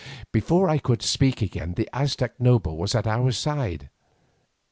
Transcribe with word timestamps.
Before 0.31 0.67
I 0.67 0.79
could 0.79 1.03
speak 1.03 1.43
again 1.43 1.75
the 1.75 1.87
Aztec 1.93 2.39
noble 2.39 2.75
was 2.75 2.95
at 2.95 3.05
our 3.05 3.31
side. 3.31 3.91